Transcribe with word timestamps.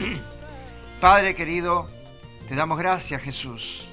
Padre 1.00 1.34
querido, 1.34 1.88
te 2.48 2.54
damos 2.54 2.78
gracias 2.78 3.22
Jesús. 3.22 3.88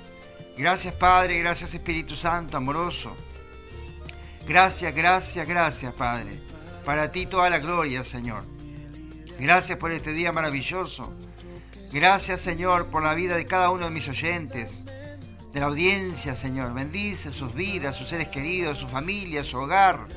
Gracias 0.57 0.95
Padre, 0.95 1.39
gracias 1.39 1.73
Espíritu 1.73 2.15
Santo, 2.15 2.57
amoroso. 2.57 3.15
Gracias, 4.47 4.93
gracias, 4.95 5.47
gracias 5.47 5.93
Padre. 5.93 6.39
Para 6.85 7.11
ti 7.11 7.25
toda 7.25 7.49
la 7.49 7.59
gloria, 7.59 8.03
Señor. 8.03 8.43
Gracias 9.39 9.77
por 9.77 9.91
este 9.91 10.13
día 10.13 10.31
maravilloso. 10.31 11.13
Gracias, 11.91 12.41
Señor, 12.41 12.87
por 12.87 13.03
la 13.03 13.13
vida 13.13 13.37
de 13.37 13.45
cada 13.45 13.69
uno 13.69 13.85
de 13.85 13.91
mis 13.91 14.07
oyentes, 14.07 14.83
de 15.53 15.59
la 15.59 15.67
audiencia, 15.67 16.35
Señor. 16.35 16.73
Bendice 16.73 17.31
sus 17.31 17.53
vidas, 17.53 17.95
sus 17.95 18.07
seres 18.07 18.29
queridos, 18.29 18.77
su 18.77 18.87
familia, 18.87 19.43
su 19.43 19.57
hogar, 19.57 20.07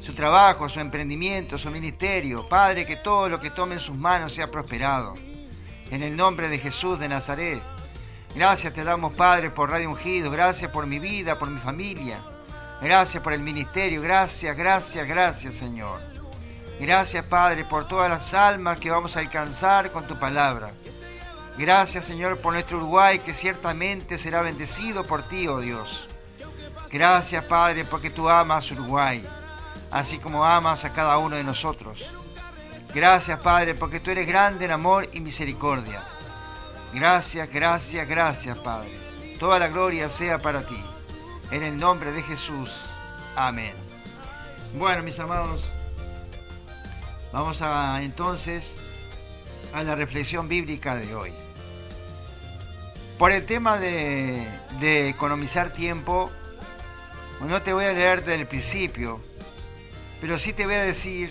su 0.00 0.14
trabajo, 0.14 0.68
su 0.68 0.80
emprendimiento, 0.80 1.58
su 1.58 1.70
ministerio. 1.70 2.48
Padre, 2.48 2.86
que 2.86 2.96
todo 2.96 3.28
lo 3.28 3.38
que 3.38 3.50
tome 3.50 3.74
en 3.74 3.80
sus 3.80 3.96
manos 3.96 4.34
sea 4.34 4.50
prosperado. 4.50 5.14
En 5.90 6.02
el 6.02 6.16
nombre 6.16 6.48
de 6.48 6.58
Jesús 6.58 6.98
de 6.98 7.08
Nazaret. 7.08 7.62
Gracias 8.34 8.72
te 8.72 8.84
damos, 8.84 9.12
Padre, 9.14 9.50
por 9.50 9.70
Radio 9.70 9.90
Ungido. 9.90 10.30
Gracias 10.30 10.70
por 10.70 10.86
mi 10.86 10.98
vida, 10.98 11.38
por 11.38 11.50
mi 11.50 11.60
familia. 11.60 12.18
Gracias 12.80 13.22
por 13.22 13.32
el 13.32 13.42
ministerio. 13.42 14.00
Gracias, 14.00 14.56
gracias, 14.56 15.06
gracias, 15.06 15.54
Señor. 15.54 16.00
Gracias, 16.80 17.24
Padre, 17.26 17.64
por 17.64 17.86
todas 17.86 18.08
las 18.08 18.32
almas 18.32 18.78
que 18.78 18.90
vamos 18.90 19.16
a 19.16 19.20
alcanzar 19.20 19.90
con 19.90 20.06
tu 20.06 20.18
palabra. 20.18 20.72
Gracias, 21.58 22.06
Señor, 22.06 22.38
por 22.38 22.54
nuestro 22.54 22.78
Uruguay, 22.78 23.18
que 23.18 23.34
ciertamente 23.34 24.16
será 24.16 24.40
bendecido 24.40 25.04
por 25.04 25.22
ti, 25.22 25.46
oh 25.46 25.60
Dios. 25.60 26.08
Gracias, 26.90 27.44
Padre, 27.44 27.84
porque 27.84 28.08
tú 28.08 28.30
amas 28.30 28.70
Uruguay, 28.70 29.22
así 29.90 30.18
como 30.18 30.44
amas 30.44 30.84
a 30.84 30.92
cada 30.92 31.18
uno 31.18 31.36
de 31.36 31.44
nosotros. 31.44 32.10
Gracias, 32.94 33.38
Padre, 33.40 33.74
porque 33.74 34.00
tú 34.00 34.10
eres 34.10 34.26
grande 34.26 34.64
en 34.64 34.72
amor 34.72 35.08
y 35.12 35.20
misericordia. 35.20 36.02
Gracias, 36.92 37.52
gracias, 37.52 38.08
gracias, 38.08 38.58
Padre. 38.58 38.90
Toda 39.38 39.58
la 39.58 39.68
gloria 39.68 40.08
sea 40.08 40.38
para 40.38 40.62
ti. 40.62 40.82
En 41.50 41.62
el 41.62 41.78
nombre 41.78 42.12
de 42.12 42.22
Jesús. 42.22 42.86
Amén. 43.36 43.74
Bueno, 44.74 45.02
mis 45.02 45.18
amados, 45.18 45.62
vamos 47.32 47.62
a 47.62 48.02
entonces 48.02 48.76
a 49.72 49.82
la 49.82 49.94
reflexión 49.94 50.48
bíblica 50.48 50.96
de 50.96 51.14
hoy. 51.14 51.32
Por 53.18 53.32
el 53.32 53.44
tema 53.44 53.78
de, 53.78 55.08
economizar 55.08 55.72
tiempo, 55.72 56.30
no 57.40 57.60
te 57.62 57.72
voy 57.72 57.84
a 57.84 57.92
leer 57.92 58.20
desde 58.20 58.40
el 58.40 58.46
principio, 58.46 59.20
pero 60.20 60.38
sí 60.38 60.52
te 60.52 60.66
voy 60.66 60.74
a 60.74 60.82
decir 60.82 61.30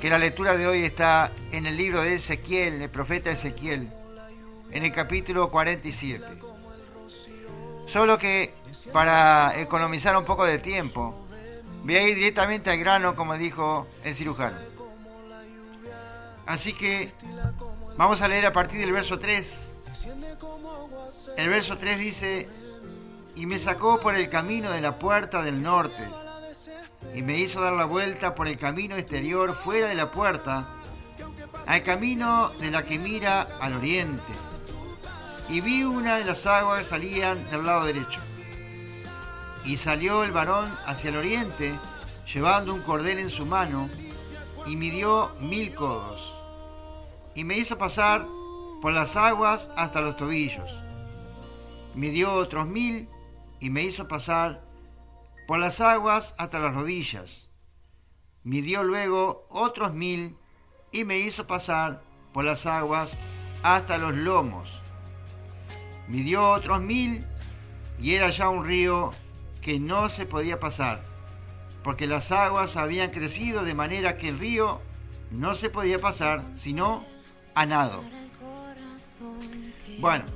que 0.00 0.08
la 0.08 0.18
lectura 0.18 0.56
de 0.56 0.66
hoy 0.66 0.84
está 0.84 1.32
en 1.50 1.66
el 1.66 1.76
libro 1.76 2.02
de 2.02 2.14
Ezequiel, 2.14 2.82
el 2.82 2.90
profeta 2.90 3.30
Ezequiel, 3.30 3.90
en 4.70 4.84
el 4.84 4.92
capítulo 4.92 5.50
47. 5.50 6.24
Solo 7.86 8.16
que 8.18 8.54
para 8.92 9.58
economizar 9.58 10.16
un 10.16 10.24
poco 10.24 10.44
de 10.44 10.58
tiempo, 10.58 11.26
voy 11.82 11.96
a 11.96 12.06
ir 12.06 12.14
directamente 12.14 12.70
al 12.70 12.78
grano, 12.78 13.16
como 13.16 13.36
dijo 13.36 13.88
el 14.04 14.14
cirujano. 14.14 14.58
Así 16.46 16.72
que 16.72 17.12
vamos 17.96 18.22
a 18.22 18.28
leer 18.28 18.46
a 18.46 18.52
partir 18.52 18.80
del 18.80 18.92
verso 18.92 19.18
3. 19.18 19.68
El 21.36 21.48
verso 21.48 21.76
3 21.76 21.98
dice, 21.98 22.48
y 23.34 23.46
me 23.46 23.58
sacó 23.58 24.00
por 24.00 24.14
el 24.14 24.28
camino 24.28 24.70
de 24.70 24.80
la 24.80 24.98
puerta 24.98 25.42
del 25.42 25.62
norte, 25.62 26.08
y 27.14 27.22
me 27.22 27.38
hizo 27.38 27.60
dar 27.60 27.72
la 27.72 27.84
vuelta 27.84 28.34
por 28.34 28.48
el 28.48 28.56
camino 28.56 28.96
exterior 28.96 29.54
fuera 29.54 29.88
de 29.88 29.94
la 29.94 30.10
puerta, 30.10 30.68
al 31.66 31.82
camino 31.82 32.50
de 32.60 32.70
la 32.70 32.82
que 32.82 32.98
mira 32.98 33.42
al 33.60 33.74
oriente. 33.74 34.32
Y 35.48 35.60
vi 35.60 35.82
una 35.82 36.16
de 36.16 36.24
las 36.24 36.46
aguas 36.46 36.82
que 36.82 36.88
salían 36.88 37.48
del 37.50 37.64
lado 37.64 37.86
derecho. 37.86 38.20
Y 39.64 39.76
salió 39.76 40.24
el 40.24 40.32
varón 40.32 40.70
hacia 40.86 41.10
el 41.10 41.16
oriente, 41.16 41.72
llevando 42.32 42.74
un 42.74 42.82
cordel 42.82 43.18
en 43.18 43.30
su 43.30 43.46
mano, 43.46 43.88
y 44.66 44.76
midió 44.76 45.34
mil 45.40 45.74
codos 45.74 46.38
y 47.38 47.44
me 47.44 47.56
hizo 47.56 47.78
pasar 47.78 48.26
por 48.82 48.92
las 48.92 49.16
aguas 49.16 49.70
hasta 49.76 50.00
los 50.00 50.16
tobillos. 50.16 50.82
Me 51.94 52.10
dio 52.10 52.32
otros 52.32 52.66
mil 52.66 53.08
y 53.60 53.70
me 53.70 53.84
hizo 53.84 54.08
pasar 54.08 54.60
por 55.48 55.58
las 55.58 55.80
aguas 55.80 56.34
hasta 56.36 56.58
las 56.58 56.74
rodillas. 56.74 57.48
Me 58.44 58.60
dio 58.60 58.82
luego 58.82 59.46
otros 59.48 59.94
mil 59.94 60.36
y 60.92 61.04
me 61.04 61.20
hizo 61.20 61.46
pasar 61.46 62.02
por 62.34 62.44
las 62.44 62.66
aguas 62.66 63.16
hasta 63.62 63.96
los 63.96 64.12
lomos. 64.12 64.82
Me 66.06 66.18
dio 66.18 66.50
otros 66.50 66.82
mil 66.82 67.24
y 67.98 68.12
era 68.12 68.28
ya 68.28 68.50
un 68.50 68.66
río 68.66 69.10
que 69.62 69.80
no 69.80 70.10
se 70.10 70.26
podía 70.26 70.60
pasar, 70.60 71.02
porque 71.82 72.06
las 72.06 72.30
aguas 72.30 72.76
habían 72.76 73.10
crecido 73.10 73.64
de 73.64 73.74
manera 73.74 74.18
que 74.18 74.28
el 74.28 74.38
río 74.38 74.82
no 75.30 75.54
se 75.54 75.70
podía 75.70 75.98
pasar, 75.98 76.44
sino 76.54 77.06
a 77.54 77.64
nado. 77.64 78.04
Bueno, 79.98 80.26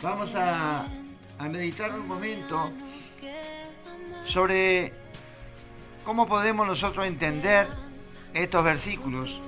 vamos 0.00 0.34
a, 0.34 0.86
a 1.38 1.48
meditar 1.48 1.92
un 1.92 2.06
momento 2.06 2.70
sobre 4.24 4.92
cómo 6.04 6.26
podemos 6.26 6.66
nosotros 6.66 7.06
entender 7.06 7.68
estos 8.32 8.64
versículos 8.64 9.42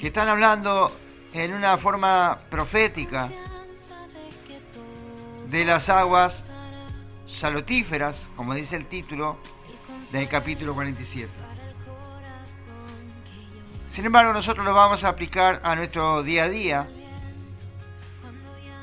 que 0.00 0.06
están 0.06 0.28
hablando 0.28 0.92
en 1.32 1.54
una 1.54 1.78
forma 1.78 2.38
profética 2.50 3.30
de 5.48 5.64
las 5.64 5.88
aguas 5.88 6.46
salutíferas, 7.26 8.30
como 8.36 8.54
dice 8.54 8.76
el 8.76 8.86
título 8.86 9.38
del 10.10 10.28
capítulo 10.28 10.74
47. 10.74 11.30
Sin 13.90 14.06
embargo, 14.06 14.32
nosotros 14.32 14.64
lo 14.64 14.72
vamos 14.72 15.04
a 15.04 15.10
aplicar 15.10 15.60
a 15.62 15.74
nuestro 15.74 16.22
día 16.22 16.44
a 16.44 16.48
día. 16.48 16.88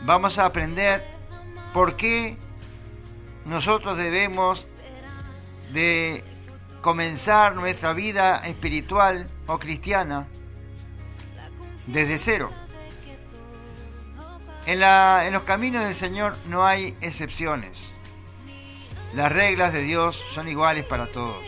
Vamos 0.05 0.37
a 0.37 0.45
aprender 0.45 1.18
por 1.73 1.95
qué 1.95 2.37
nosotros 3.45 3.97
debemos 3.97 4.67
de 5.71 6.23
comenzar 6.81 7.55
nuestra 7.55 7.93
vida 7.93 8.37
espiritual 8.45 9.29
o 9.47 9.59
cristiana 9.59 10.27
desde 11.87 12.19
cero. 12.19 12.51
En, 14.65 14.81
en, 14.81 15.33
los 15.33 15.43
caminos 15.43 15.83
del 15.83 15.95
Señor 15.95 16.37
no 16.45 16.65
hay 16.65 16.95
excepciones. 17.01 17.93
Las 19.13 19.31
reglas 19.31 19.73
de 19.73 19.81
Dios 19.81 20.23
son 20.33 20.47
iguales 20.47 20.85
para 20.85 21.07
todos. 21.07 21.43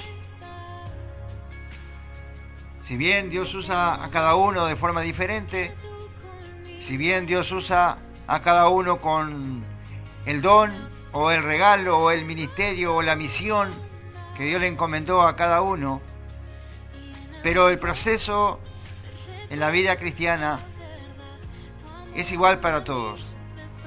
Si 2.81 2.97
bien 2.97 3.29
Dios 3.29 3.53
usa 3.53 4.03
a 4.03 4.09
cada 4.09 4.35
uno 4.35 4.65
de 4.65 4.75
forma 4.75 5.01
diferente, 5.01 5.73
si 6.79 6.97
bien 6.97 7.27
Dios 7.27 7.51
usa 7.51 7.99
a 8.27 8.41
cada 8.41 8.67
uno 8.69 8.97
con 8.99 9.63
el 10.25 10.41
don 10.41 10.71
o 11.11 11.31
el 11.31 11.43
regalo 11.43 11.97
o 11.99 12.11
el 12.11 12.25
ministerio 12.25 12.95
o 12.95 13.01
la 13.01 13.15
misión 13.15 13.69
que 14.35 14.43
Dios 14.43 14.61
le 14.61 14.67
encomendó 14.67 15.21
a 15.21 15.35
cada 15.35 15.61
uno, 15.61 16.01
pero 17.43 17.69
el 17.69 17.79
proceso 17.79 18.59
en 19.49 19.59
la 19.59 19.69
vida 19.69 19.97
cristiana 19.97 20.59
es 22.15 22.31
igual 22.31 22.59
para 22.59 22.83
todos, 22.83 23.33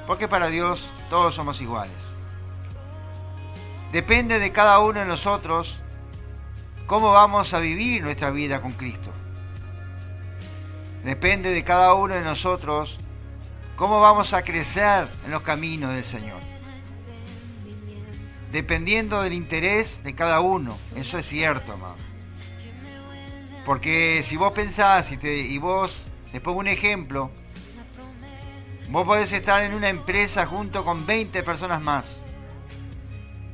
porque 0.06 0.28
para 0.28 0.48
Dios 0.48 0.88
todos 1.08 1.34
somos 1.34 1.60
iguales. 1.60 2.14
Depende 3.92 4.38
de 4.38 4.52
cada 4.52 4.80
uno 4.80 5.00
de 5.00 5.06
nosotros 5.06 5.80
cómo 6.86 7.12
vamos 7.12 7.54
a 7.54 7.60
vivir 7.60 8.02
nuestra 8.02 8.30
vida 8.30 8.60
con 8.60 8.72
Cristo. 8.72 9.10
Depende 11.04 11.50
de 11.50 11.64
cada 11.64 11.94
uno 11.94 12.14
de 12.14 12.22
nosotros 12.22 12.98
cómo 13.76 14.00
vamos 14.00 14.32
a 14.32 14.43
crecer 14.43 15.09
en 15.25 15.31
los 15.31 15.43
caminos 15.43 15.93
del 15.93 16.05
Señor. 16.05 16.41
Dependiendo 18.53 19.23
del 19.23 19.32
interés 19.32 20.03
de 20.05 20.15
cada 20.15 20.41
uno, 20.41 20.79
eso 20.94 21.19
es 21.19 21.26
cierto, 21.26 21.73
amado. 21.73 21.97
Porque 23.67 24.23
si 24.25 24.37
vos 24.37 24.53
pensás 24.53 25.11
y, 25.11 25.17
te, 25.17 25.38
y 25.38 25.59
vos, 25.59 26.06
te 26.31 26.41
pongo 26.41 26.61
un 26.61 26.69
ejemplo, 26.69 27.31
vos 28.91 29.05
podés 29.05 29.32
estar 29.32 29.62
en 29.62 29.75
una 29.75 29.88
empresa 29.88 30.47
junto 30.47 30.85
con 30.85 31.05
20 31.05 31.43
personas 31.43 31.81
más. 31.81 32.21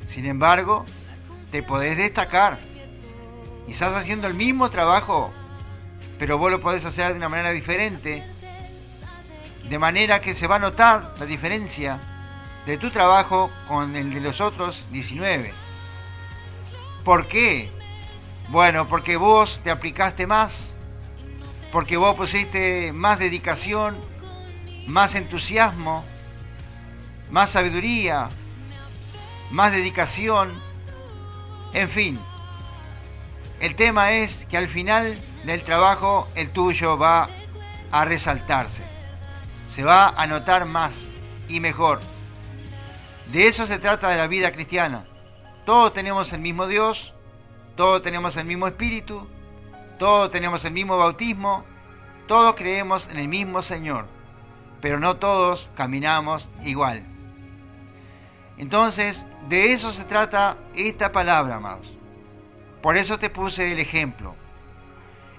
Sin 0.06 0.26
embargo, 0.26 0.84
te 1.50 1.62
podés 1.62 1.96
destacar 1.96 2.58
y 3.66 3.72
estás 3.72 3.94
haciendo 3.94 4.26
el 4.26 4.34
mismo 4.34 4.68
trabajo, 4.68 5.32
pero 6.18 6.36
vos 6.36 6.50
lo 6.50 6.60
podés 6.60 6.84
hacer 6.84 7.12
de 7.12 7.18
una 7.18 7.28
manera 7.28 7.52
diferente, 7.52 8.26
de 9.68 9.78
manera 9.78 10.20
que 10.20 10.34
se 10.34 10.46
va 10.46 10.56
a 10.56 10.60
notar 10.60 11.14
la 11.18 11.26
diferencia 11.26 12.00
de 12.66 12.78
tu 12.78 12.90
trabajo 12.90 13.50
con 13.68 13.96
el 13.96 14.12
de 14.12 14.20
los 14.20 14.40
otros 14.40 14.86
19. 14.90 15.52
¿Por 17.04 17.26
qué? 17.26 17.72
Bueno, 18.48 18.86
porque 18.86 19.16
vos 19.16 19.60
te 19.62 19.70
aplicaste 19.70 20.26
más, 20.26 20.74
porque 21.72 21.96
vos 21.96 22.16
pusiste 22.16 22.92
más 22.92 23.18
dedicación, 23.18 23.96
más 24.86 25.14
entusiasmo, 25.14 26.04
más 27.30 27.50
sabiduría, 27.50 28.28
más 29.50 29.72
dedicación, 29.72 30.60
en 31.72 31.88
fin. 31.88 32.20
El 33.60 33.76
tema 33.76 34.12
es 34.12 34.46
que 34.46 34.56
al 34.56 34.68
final 34.68 35.18
del 35.44 35.62
trabajo 35.62 36.28
el 36.34 36.50
tuyo 36.50 36.98
va 36.98 37.28
a 37.92 38.04
resaltarse, 38.04 38.82
se 39.74 39.84
va 39.84 40.08
a 40.08 40.26
notar 40.26 40.66
más 40.66 41.12
y 41.48 41.60
mejor. 41.60 42.00
De 43.32 43.46
eso 43.46 43.66
se 43.66 43.78
trata 43.78 44.08
de 44.08 44.16
la 44.16 44.26
vida 44.26 44.52
cristiana. 44.52 45.06
Todos 45.64 45.92
tenemos 45.92 46.32
el 46.32 46.40
mismo 46.40 46.66
Dios, 46.66 47.14
todos 47.76 48.02
tenemos 48.02 48.36
el 48.36 48.44
mismo 48.44 48.66
Espíritu, 48.66 49.28
todos 49.98 50.30
tenemos 50.30 50.64
el 50.64 50.72
mismo 50.72 50.96
bautismo, 50.98 51.64
todos 52.26 52.54
creemos 52.54 53.08
en 53.10 53.18
el 53.18 53.28
mismo 53.28 53.62
Señor, 53.62 54.06
pero 54.80 54.98
no 54.98 55.16
todos 55.16 55.70
caminamos 55.76 56.48
igual. 56.64 57.06
Entonces, 58.58 59.26
de 59.48 59.72
eso 59.72 59.92
se 59.92 60.04
trata 60.04 60.58
esta 60.74 61.12
palabra, 61.12 61.56
amados. 61.56 61.96
Por 62.82 62.96
eso 62.96 63.18
te 63.18 63.30
puse 63.30 63.72
el 63.72 63.78
ejemplo. 63.78 64.34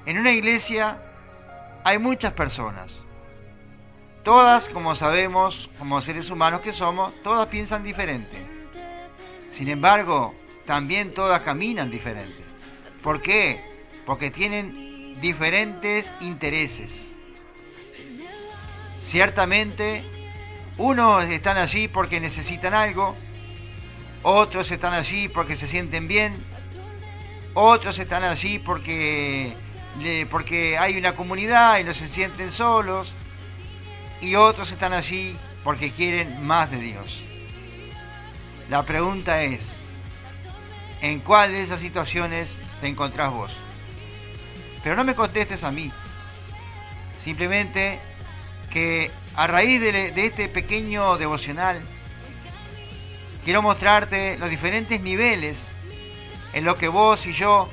En 0.06 0.18
una 0.18 0.32
iglesia 0.32 1.02
hay 1.84 1.98
muchas 1.98 2.34
personas. 2.34 3.04
Todas, 4.24 4.70
como 4.70 4.96
sabemos, 4.96 5.70
como 5.80 6.02
seres 6.02 6.30
humanos 6.30 6.62
que 6.62 6.72
somos, 6.72 7.12
todas 7.24 7.48
piensan 7.48 7.84
diferente. 7.84 8.38
Sin 9.50 9.68
embargo, 9.68 10.36
también 10.66 11.14
todas 11.14 11.42
caminan 11.42 11.90
diferente. 11.90 12.44
¿Por 13.04 13.22
qué? 13.22 13.64
Porque 14.06 14.30
tienen 14.30 15.20
diferentes 15.20 16.14
intereses. 16.22 17.14
Ciertamente, 19.02 20.04
unos 20.78 21.26
están 21.26 21.58
allí 21.58 21.88
porque 21.88 22.20
necesitan 22.20 22.76
algo, 22.76 23.16
otros 24.22 24.70
están 24.70 24.94
allí 24.94 25.28
porque 25.28 25.56
se 25.56 25.68
sienten 25.68 26.08
bien, 26.08 26.34
otros 27.56 27.98
están 27.98 28.24
allí 28.24 28.60
porque, 28.60 29.54
porque 30.30 30.78
hay 30.78 30.98
una 30.98 31.16
comunidad 31.16 31.80
y 31.80 31.84
no 31.84 31.94
se 31.94 32.08
sienten 32.08 32.52
solos, 32.52 33.14
y 34.22 34.36
otros 34.36 34.72
están 34.72 34.94
allí 34.94 35.36
porque 35.64 35.92
quieren 35.92 36.46
más 36.46 36.72
de 36.72 36.80
Dios. 36.80 37.22
La 38.70 38.84
pregunta 38.84 39.42
es, 39.42 39.78
¿en 41.02 41.20
cuál 41.20 41.52
de 41.52 41.64
esas 41.64 41.80
situaciones 41.82 42.56
te 42.80 42.88
encontrás 42.88 43.32
vos? 43.32 43.58
Pero 44.84 44.96
no 44.96 45.04
me 45.04 45.16
contestes 45.16 45.64
a 45.64 45.72
mí. 45.72 45.92
Simplemente 47.20 48.00
que 48.70 49.12
a 49.36 49.48
raíz 49.48 49.82
de, 49.82 50.14
este 50.16 50.48
pequeño 50.50 51.18
devocional, 51.18 51.82
quiero 53.44 53.62
mostrarte 53.62 54.38
los 54.38 54.50
diferentes 54.50 55.02
niveles 55.02 55.70
en 56.54 56.66
los 56.66 56.76
que 56.76 56.88
vos 56.88 57.26
y 57.28 57.34
yo 57.34 57.70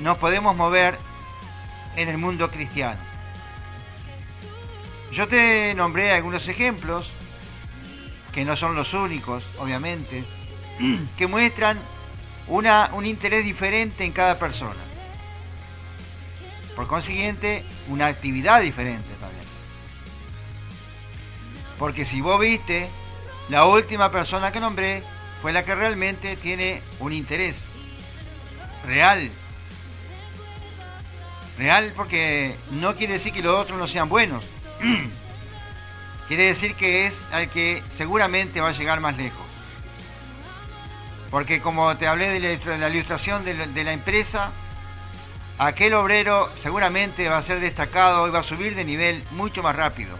nos 0.00 0.18
podemos 0.18 0.54
mover 0.54 0.98
en 1.96 2.08
el 2.08 2.18
mundo 2.18 2.50
cristiano. 2.50 3.00
Yo 5.12 5.28
te 5.28 5.74
nombré 5.74 6.12
algunos 6.12 6.48
ejemplos, 6.48 7.10
que 8.32 8.44
no 8.44 8.56
son 8.56 8.74
los 8.74 8.92
únicos, 8.92 9.46
obviamente, 9.58 10.24
que 11.16 11.26
muestran 11.26 11.78
una, 12.48 12.90
un 12.92 13.06
interés 13.06 13.44
diferente 13.44 14.04
en 14.04 14.12
cada 14.12 14.38
persona. 14.38 14.76
Por 16.74 16.86
consiguiente, 16.86 17.64
una 17.88 18.06
actividad 18.06 18.60
diferente 18.60 19.08
también. 19.20 19.46
Porque 21.78 22.04
si 22.04 22.20
vos 22.20 22.38
viste, 22.38 22.88
la 23.48 23.64
última 23.64 24.10
persona 24.10 24.52
que 24.52 24.60
nombré 24.60 25.02
fue 25.40 25.52
la 25.52 25.64
que 25.64 25.74
realmente 25.74 26.36
tiene 26.36 26.82
un 26.98 27.12
interés 27.12 27.68
real. 28.84 29.30
Real 31.56 31.92
porque 31.96 32.54
no 32.72 32.94
quiere 32.96 33.14
decir 33.14 33.32
que 33.32 33.42
los 33.42 33.58
otros 33.58 33.78
no 33.78 33.86
sean 33.86 34.08
buenos. 34.08 34.44
Quiere 36.28 36.44
decir 36.44 36.74
que 36.74 37.06
es 37.06 37.26
al 37.32 37.48
que 37.48 37.82
seguramente 37.88 38.60
va 38.60 38.68
a 38.68 38.72
llegar 38.72 39.00
más 39.00 39.16
lejos. 39.16 39.44
Porque 41.30 41.60
como 41.60 41.96
te 41.96 42.06
hablé 42.06 42.28
de 42.28 42.40
la 42.78 42.88
ilustración 42.88 43.44
de 43.44 43.84
la 43.84 43.92
empresa, 43.92 44.52
aquel 45.58 45.94
obrero 45.94 46.50
seguramente 46.54 47.28
va 47.28 47.38
a 47.38 47.42
ser 47.42 47.60
destacado 47.60 48.28
y 48.28 48.30
va 48.30 48.40
a 48.40 48.44
subir 48.44 48.74
de 48.74 48.84
nivel 48.84 49.24
mucho 49.32 49.62
más 49.62 49.74
rápido. 49.74 50.16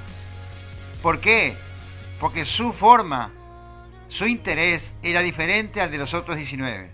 ¿Por 1.03 1.21
qué? 1.21 1.57
Porque 2.19 2.45
su 2.45 2.73
forma, 2.73 3.31
su 4.09 4.27
interés 4.27 4.97
era 5.03 5.21
diferente 5.21 5.81
al 5.81 5.91
de 5.91 5.99
los 5.99 6.15
otros 6.15 6.37
19. 6.37 6.93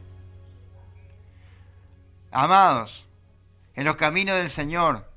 Amados, 2.31 3.07
en 3.75 3.85
los 3.85 3.97
caminos 3.97 4.37
del 4.37 4.51
Señor 4.51 5.09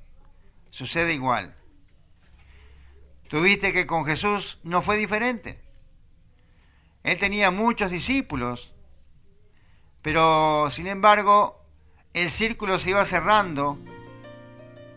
sucede 0.70 1.14
igual. 1.14 1.56
Tuviste 3.28 3.74
que 3.74 3.86
con 3.86 4.06
Jesús 4.06 4.60
no 4.64 4.82
fue 4.82 4.98
diferente. 4.98 5.60
Él 7.04 7.18
tenía 7.18 7.52
muchos 7.52 7.92
discípulos, 7.92 8.74
pero 10.02 10.70
sin 10.72 10.88
embargo 10.88 11.62
el 12.14 12.32
círculo 12.32 12.80
se 12.80 12.92
iba 12.92 13.06
cerrando 13.06 13.78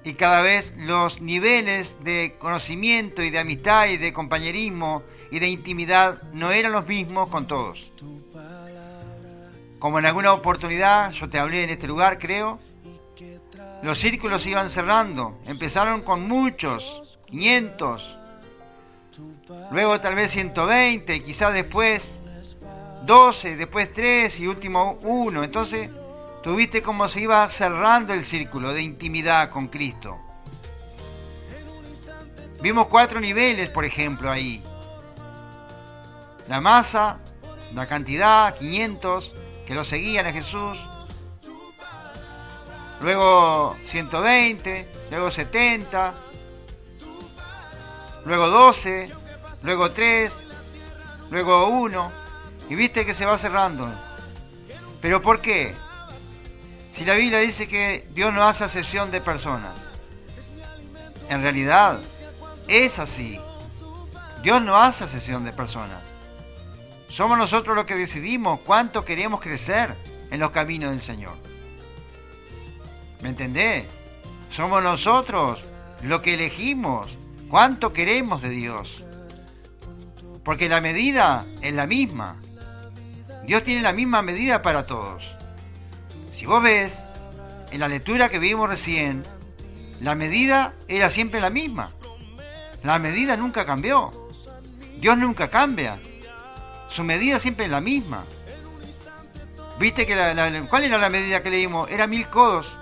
y 0.04 0.14
cada 0.14 0.40
vez 0.42 0.72
los 0.76 1.20
niveles 1.20 2.02
de 2.04 2.36
conocimiento 2.38 3.22
y 3.22 3.30
de 3.30 3.40
amistad 3.40 3.88
y 3.88 3.96
de 3.96 4.12
compañerismo 4.12 5.02
y 5.31 5.38
de 5.38 5.48
intimidad 5.48 6.22
no 6.32 6.50
eran 6.50 6.72
los 6.72 6.86
mismos 6.86 7.28
con 7.28 7.46
todos. 7.46 7.92
Como 9.78 9.98
en 9.98 10.06
alguna 10.06 10.32
oportunidad 10.32 11.12
yo 11.12 11.28
te 11.28 11.38
hablé 11.38 11.64
en 11.64 11.70
este 11.70 11.86
lugar, 11.86 12.19
creo, 12.19 12.58
los 13.82 13.98
círculos 13.98 14.42
se 14.42 14.50
iban 14.50 14.70
cerrando. 14.70 15.38
Empezaron 15.46 16.02
con 16.02 16.26
muchos, 16.26 17.19
500, 17.26 18.18
luego 19.70 20.00
tal 20.00 20.14
vez 20.14 20.30
120, 20.32 21.22
quizás 21.22 21.52
después 21.52 22.18
12, 23.02 23.56
después 23.56 23.92
3 23.92 24.40
y 24.40 24.46
último 24.46 24.98
1. 25.02 25.44
Entonces 25.44 25.90
Tuviste 26.42 26.82
cómo 26.82 27.08
se 27.08 27.20
iba 27.22 27.46
cerrando 27.48 28.14
el 28.14 28.24
círculo 28.24 28.72
de 28.72 28.82
intimidad 28.82 29.50
con 29.50 29.68
Cristo. 29.68 30.18
Vimos 32.62 32.86
cuatro 32.86 33.20
niveles, 33.20 33.69
por 33.69 33.84
ejemplo, 33.84 34.31
ahí. 34.31 34.62
La 36.48 36.60
masa, 36.60 37.19
la 37.74 37.86
cantidad, 37.86 38.56
500, 38.56 39.34
que 39.67 39.74
lo 39.74 39.84
seguían 39.84 40.26
a 40.26 40.32
Jesús. 40.32 40.78
Luego 43.02 43.76
120, 43.84 44.88
luego 45.10 45.31
70, 45.31 46.14
luego 48.24 48.48
12, 48.48 49.12
luego 49.62 49.91
3, 49.91 50.32
luego 51.31 51.69
1. 51.69 52.12
Y 52.70 52.74
viste 52.74 53.06
que 53.06 53.15
se 53.15 53.27
va 53.27 53.38
cerrando. 53.38 53.88
¿Pero 55.00 55.22
por 55.22 55.41
qué? 55.41 55.74
Si 56.93 57.05
la 57.05 57.15
Biblia 57.15 57.38
dice 57.38 57.69
que 57.69 58.08
Dios 58.12 58.34
no 58.34 58.43
hace 58.43 58.65
excepción 58.65 59.10
de 59.10 59.20
personas, 59.20 59.74
en 61.29 61.43
realidad 61.43 61.98
es 62.67 62.98
así. 62.98 63.41
Dios 64.43 64.62
no 64.62 64.77
hace 64.77 65.05
excepción 65.05 65.44
de 65.44 65.53
personas. 65.53 66.03
Somos 67.08 67.38
nosotros 67.38 67.74
los 67.74 67.86
que 67.86 67.94
decidimos 67.94 68.60
cuánto 68.60 69.05
queremos 69.05 69.41
crecer 69.41 69.94
en 70.31 70.41
los 70.41 70.50
caminos 70.50 70.91
del 70.91 71.00
Señor. 71.00 71.36
¿Me 73.20 73.31
entendés? 73.31 73.86
Somos 74.50 74.82
nosotros 74.82 75.60
los 76.03 76.20
que 76.20 76.34
elegimos 76.34 77.08
cuánto 77.48 77.93
queremos 77.93 78.43
de 78.43 78.50
Dios. 78.50 79.03
Porque 80.48 80.70
la 80.70 80.81
medida 80.81 81.44
es 81.60 81.74
la 81.74 81.86
misma. 81.86 82.36
Dios 83.44 83.62
tiene 83.64 83.82
la 83.82 83.93
misma 83.93 84.22
medida 84.22 84.62
para 84.62 84.86
todos. 84.86 85.36
Si 86.32 86.46
vos 86.46 86.62
ves, 86.62 87.05
en 87.70 87.81
la 87.81 87.88
lectura 87.88 88.31
que 88.31 88.38
vimos 88.38 88.67
recién, 88.67 89.24
la 90.00 90.14
medida 90.14 90.72
era 90.88 91.10
siempre 91.10 91.43
la 91.43 91.50
misma. 91.50 91.93
La 92.82 92.98
medida 92.98 93.36
nunca 93.36 93.67
cambió. 93.67 94.10
Dios 94.98 95.19
nunca 95.19 95.50
cambia. 95.50 95.98
Su 96.88 97.05
medida 97.05 97.38
siempre 97.38 97.67
es 97.67 97.70
la 97.70 97.82
misma. 97.82 98.24
¿Viste 99.78 100.06
que 100.06 100.17
la, 100.17 100.67
cuál 100.70 100.84
era 100.84 100.96
la 100.96 101.10
medida 101.10 101.43
que 101.43 101.50
leímos? 101.50 101.90
Era 101.90 102.06
mil 102.06 102.26
codos. 102.28 102.78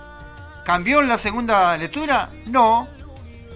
¿Cambió 0.64 1.00
en 1.00 1.08
la 1.08 1.18
segunda 1.18 1.76
lectura? 1.76 2.28
No. 2.46 2.86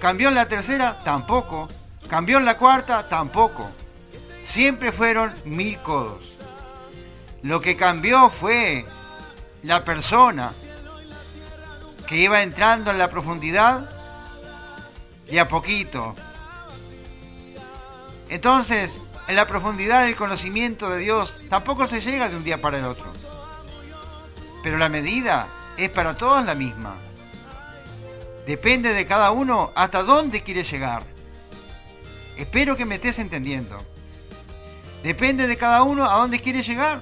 ¿Cambió 0.01 0.31
en 0.31 0.35
la 0.35 0.47
tercera? 0.47 0.99
Tampoco. 1.05 1.69
¿Cambió 2.09 2.39
en 2.39 2.45
la 2.45 2.57
cuarta? 2.57 3.09
Tampoco. 3.09 3.71
Siempre 4.51 4.91
fueron 4.91 5.33
mil 5.45 5.79
codos. 5.79 6.39
Lo 7.45 7.61
que 7.61 7.77
cambió 7.77 8.31
fue 8.31 8.85
la 9.63 9.85
persona 9.85 10.53
que 12.09 12.17
iba 12.17 12.43
entrando 12.43 12.91
en 12.91 12.99
la 12.99 13.09
profundidad 13.09 13.89
de 15.31 15.39
a 15.39 15.47
poquito. 15.47 16.17
Entonces, 18.29 18.99
en 19.29 19.37
la 19.37 19.47
profundidad 19.47 20.03
del 20.03 20.17
conocimiento 20.17 20.91
de 20.91 20.99
Dios 20.99 21.43
tampoco 21.49 21.87
se 21.87 22.01
llega 22.01 22.29
de 22.29 22.35
un 22.35 22.43
día 22.43 22.61
para 22.61 22.79
el 22.79 22.87
otro. 22.87 23.07
Pero 24.65 24.79
la 24.79 24.89
medida 24.89 25.47
es 25.77 25.91
para 25.91 26.17
todos 26.17 26.45
la 26.45 26.57
misma. 26.57 26.97
Depende 28.49 28.95
de 28.95 29.07
cada 29.07 29.31
uno 29.31 29.71
hasta 29.77 30.03
dónde 30.03 30.43
quiere 30.43 30.65
llegar. 30.65 31.05
Espero 32.37 32.77
que 32.77 32.85
me 32.85 32.97
estés 32.97 33.21
entendiendo. 33.21 33.81
Depende 35.03 35.47
de 35.47 35.57
cada 35.57 35.83
uno 35.83 36.05
a 36.05 36.19
dónde 36.19 36.41
quiere 36.41 36.63
llegar. 36.63 37.01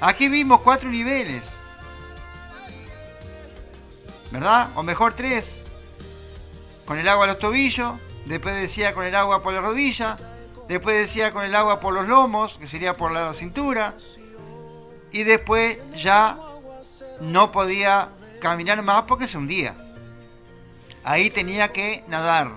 Aquí 0.00 0.28
vimos 0.28 0.60
cuatro 0.60 0.88
niveles. 0.88 1.52
¿Verdad? 4.30 4.70
O 4.74 4.82
mejor 4.82 5.12
tres. 5.12 5.60
Con 6.86 6.98
el 6.98 7.08
agua 7.08 7.24
a 7.24 7.28
los 7.28 7.38
tobillos, 7.38 7.94
después 8.24 8.54
decía 8.54 8.94
con 8.94 9.04
el 9.04 9.14
agua 9.14 9.42
por 9.42 9.52
la 9.52 9.60
rodilla, 9.60 10.16
después 10.68 10.96
decía 10.96 11.32
con 11.32 11.44
el 11.44 11.54
agua 11.54 11.80
por 11.80 11.92
los 11.92 12.08
lomos, 12.08 12.58
que 12.58 12.66
sería 12.66 12.96
por 12.96 13.12
la 13.12 13.32
cintura, 13.32 13.94
y 15.12 15.22
después 15.24 15.78
ya 15.94 16.38
no 17.20 17.52
podía 17.52 18.08
caminar 18.40 18.82
más 18.82 19.04
porque 19.04 19.28
se 19.28 19.36
hundía. 19.36 19.76
Ahí 21.04 21.30
tenía 21.30 21.72
que 21.72 22.04
nadar, 22.08 22.52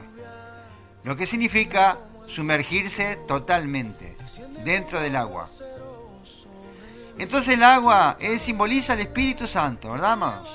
lo 1.04 1.16
que 1.16 1.28
significa 1.28 1.98
sumergirse 2.28 3.18
totalmente 3.28 4.16
dentro 4.64 5.00
del 5.00 5.16
agua. 5.16 5.48
Entonces 7.18 7.54
el 7.54 7.64
agua 7.64 8.18
simboliza 8.40 8.94
el 8.94 9.02
Espíritu 9.02 9.48
Santo, 9.48 9.92
¿verdad, 9.92 10.14
amados? 10.14 10.50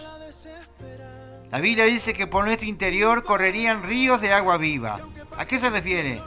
La 1.51 1.61
Biblia 1.61 1.85
dice 1.85 2.13
que 2.13 2.27
por 2.27 2.45
nuestro 2.45 2.69
interior 2.69 3.25
correrían 3.25 3.83
ríos 3.83 4.21
de 4.21 4.33
agua 4.33 4.59
viva. 4.59 5.01
¿A 5.39 5.47
qué 5.47 5.59
se 5.59 5.71
refiere? 5.71 6.21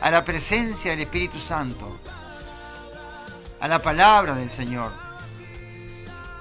A 0.00 0.10
la 0.10 0.24
presencia 0.24 0.92
del 0.92 1.00
Espíritu 1.00 1.38
Santo, 1.38 2.00
a 3.60 3.68
la 3.68 3.80
palabra 3.80 4.34
del 4.34 4.50
Señor, 4.50 4.92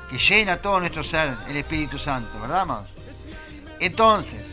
que 0.09 0.17
llena 0.17 0.57
todo 0.57 0.79
nuestro 0.79 1.03
ser, 1.03 1.35
el 1.49 1.57
Espíritu 1.57 1.99
Santo, 1.99 2.39
¿verdad, 2.39 2.61
amados? 2.61 2.89
Entonces, 3.79 4.47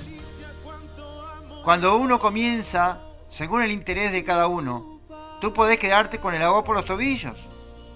cuando 1.62 1.96
uno 1.96 2.18
comienza, 2.18 2.98
según 3.28 3.62
el 3.62 3.70
interés 3.70 4.12
de 4.12 4.24
cada 4.24 4.46
uno, 4.46 5.00
tú 5.40 5.52
podés 5.52 5.78
quedarte 5.78 6.18
con 6.18 6.34
el 6.34 6.42
agua 6.42 6.64
por 6.64 6.74
los 6.74 6.84
tobillos. 6.84 7.48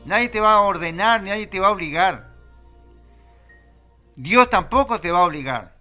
Nadie 0.04 0.28
te 0.28 0.40
va 0.40 0.54
a 0.54 0.60
ordenar, 0.60 1.22
nadie 1.22 1.46
te 1.46 1.60
va 1.60 1.68
a 1.68 1.72
obligar. 1.72 2.32
Dios 4.16 4.50
tampoco 4.50 5.00
te 5.00 5.10
va 5.10 5.20
a 5.20 5.24
obligar. 5.24 5.76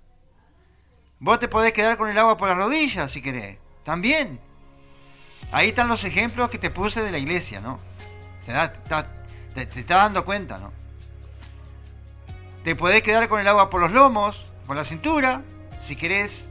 Vos 1.20 1.40
te 1.40 1.48
podés 1.48 1.74
quedar 1.74 1.98
con 1.98 2.10
el 2.10 2.18
agua 2.18 2.38
por 2.38 2.48
las 2.48 2.58
rodillas 2.58 3.12
si 3.12 3.22
querés. 3.22 3.58
También. 3.84 4.40
Ahí 5.52 5.70
están 5.70 5.88
los 5.88 6.04
ejemplos 6.04 6.50
que 6.50 6.58
te 6.58 6.70
puse 6.70 7.04
de 7.04 7.12
la 7.12 7.18
iglesia, 7.18 7.62
¿no? 7.62 7.80
Te, 8.46 8.54
te, 9.54 9.66
te 9.66 9.80
estás 9.82 10.04
dando 10.04 10.24
cuenta, 10.24 10.58
¿no? 10.58 10.72
Te 12.64 12.76
podés 12.76 13.02
quedar 13.02 13.28
con 13.28 13.40
el 13.40 13.48
agua 13.48 13.70
por 13.70 13.82
los 13.82 13.92
lomos, 13.92 14.46
por 14.66 14.76
la 14.76 14.84
cintura, 14.84 15.44
si 15.82 15.96
querés. 15.96 16.51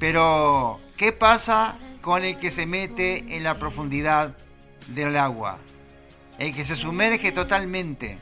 Pero, 0.00 0.80
¿qué 0.96 1.12
pasa 1.12 1.76
con 2.00 2.24
el 2.24 2.34
que 2.38 2.50
se 2.50 2.64
mete 2.64 3.36
en 3.36 3.44
la 3.44 3.58
profundidad 3.58 4.34
del 4.88 5.14
agua? 5.18 5.58
El 6.38 6.54
que 6.54 6.64
se 6.64 6.74
sumerge 6.74 7.32
totalmente. 7.32 8.18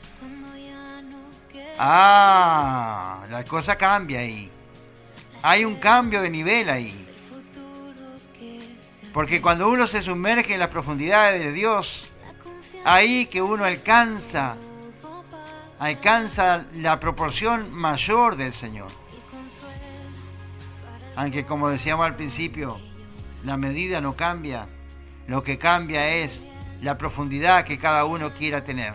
Ah, 1.79 3.25
la 3.29 3.45
cosa 3.45 3.77
cambia 3.77 4.19
ahí. 4.19 4.51
Hay 5.41 5.63
un 5.63 5.77
cambio 5.77 6.21
de 6.21 6.29
nivel 6.29 6.69
ahí. 6.69 7.07
Porque 9.13 9.41
cuando 9.41 9.69
uno 9.69 9.87
se 9.87 10.01
sumerge 10.01 10.55
en 10.55 10.59
las 10.59 10.67
profundidades 10.67 11.41
de 11.41 11.53
Dios, 11.53 12.09
ahí 12.83 13.25
que 13.27 13.41
uno 13.41 13.63
alcanza, 13.63 14.57
alcanza 15.79 16.67
la 16.73 16.99
proporción 16.99 17.73
mayor 17.73 18.35
del 18.35 18.51
Señor. 18.51 18.91
Aunque 21.19 21.45
como 21.45 21.67
decíamos 21.67 22.05
al 22.05 22.15
principio, 22.15 22.79
la 23.43 23.57
medida 23.57 23.99
no 23.99 24.15
cambia, 24.15 24.69
lo 25.27 25.43
que 25.43 25.57
cambia 25.57 26.07
es 26.07 26.45
la 26.81 26.97
profundidad 26.97 27.65
que 27.65 27.77
cada 27.77 28.05
uno 28.05 28.33
quiera 28.33 28.63
tener. 28.63 28.93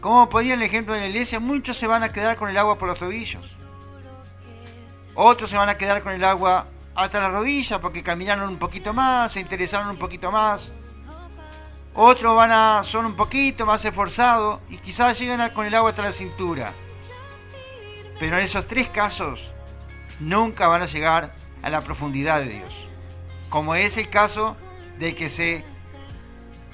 Como 0.00 0.28
ponía 0.28 0.54
el 0.54 0.62
ejemplo 0.62 0.94
de 0.94 1.00
la 1.00 1.08
iglesia, 1.08 1.40
muchos 1.40 1.76
se 1.78 1.88
van 1.88 2.04
a 2.04 2.12
quedar 2.12 2.36
con 2.36 2.48
el 2.48 2.56
agua 2.58 2.78
por 2.78 2.86
los 2.86 3.00
tobillos. 3.00 3.56
Otros 5.16 5.50
se 5.50 5.56
van 5.56 5.68
a 5.68 5.76
quedar 5.76 6.00
con 6.04 6.12
el 6.12 6.22
agua 6.22 6.68
hasta 6.94 7.18
la 7.18 7.30
rodilla 7.30 7.80
porque 7.80 8.04
caminaron 8.04 8.50
un 8.50 8.58
poquito 8.58 8.94
más, 8.94 9.32
se 9.32 9.40
interesaron 9.40 9.88
un 9.88 9.96
poquito 9.96 10.30
más. 10.30 10.70
Otros 11.94 12.36
van 12.36 12.52
a, 12.52 12.84
son 12.84 13.04
un 13.04 13.16
poquito 13.16 13.66
más 13.66 13.84
esforzados 13.84 14.60
y 14.70 14.78
quizás 14.78 15.18
llegan 15.18 15.50
con 15.50 15.66
el 15.66 15.74
agua 15.74 15.90
hasta 15.90 16.02
la 16.02 16.12
cintura. 16.12 16.72
Pero 18.20 18.38
en 18.38 18.44
esos 18.44 18.68
tres 18.68 18.88
casos 18.88 19.52
nunca 20.20 20.68
van 20.68 20.82
a 20.82 20.86
llegar 20.86 21.34
a 21.62 21.70
la 21.70 21.80
profundidad 21.80 22.40
de 22.40 22.48
Dios. 22.48 22.86
Como 23.48 23.74
es 23.74 23.96
el 23.96 24.08
caso 24.08 24.56
del 24.98 25.14
que 25.14 25.30
se 25.30 25.64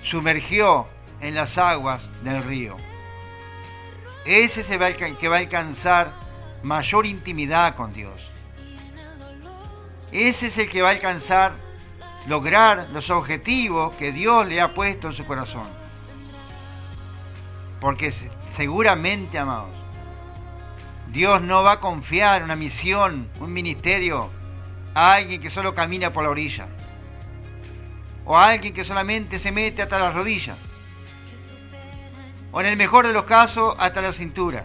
sumergió 0.03 0.87
en 1.21 1.35
las 1.35 1.59
aguas 1.59 2.11
del 2.23 2.43
río. 2.43 2.77
Ese 4.25 4.61
es 4.61 4.71
el 4.71 5.17
que 5.17 5.29
va 5.29 5.37
a 5.37 5.41
alcanzar 5.41 6.13
mayor 6.63 7.07
intimidad 7.07 7.75
con 7.75 7.93
Dios. 7.93 8.31
Ese 10.13 10.47
es 10.47 10.59
el 10.59 10.69
que 10.69 10.83
va 10.83 10.89
a 10.89 10.93
alcanzar, 10.93 11.53
lograr 12.27 12.89
los 12.93 13.11
objetivos 13.11 13.95
que 13.97 14.13
Dios 14.13 14.47
le 14.47 14.61
ha 14.61 14.75
puesto 14.75 15.09
en 15.09 15.15
su 15.15 15.27
corazón. 15.27 15.67
Porque 17.81 18.13
seguramente, 18.51 19.39
amados, 19.39 19.77
Dios 21.19 21.43
no 21.43 21.65
va 21.65 21.73
a 21.73 21.81
confiar 21.81 22.45
una 22.45 22.55
misión, 22.55 23.29
un 23.41 23.53
ministerio 23.53 24.31
a 24.95 25.15
alguien 25.15 25.41
que 25.41 25.51
solo 25.51 25.75
camina 25.75 26.13
por 26.13 26.23
la 26.23 26.31
orilla. 26.31 26.69
O 28.25 28.39
a 28.39 28.51
alguien 28.51 28.73
que 28.73 28.85
solamente 28.85 29.41
se 29.41 29.51
mete 29.51 29.83
hasta 29.83 29.99
las 29.99 30.15
rodillas 30.15 30.57
o 32.53 32.61
en 32.61 32.69
el 32.69 32.77
mejor 32.77 33.05
de 33.05 33.13
los 33.13 33.25
casos 33.25 33.75
hasta 33.81 34.01
la 34.01 34.13
cintura. 34.13 34.65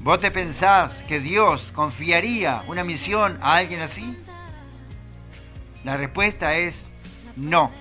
¿Vos 0.00 0.18
te 0.18 0.30
pensás 0.30 1.02
que 1.04 1.18
Dios 1.18 1.72
confiaría 1.72 2.62
una 2.68 2.84
misión 2.84 3.38
a 3.40 3.56
alguien 3.56 3.80
así? 3.80 4.22
La 5.82 5.96
respuesta 5.96 6.58
es 6.58 6.90
no. 7.36 7.72